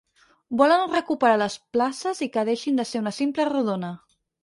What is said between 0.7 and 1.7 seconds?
recuperar les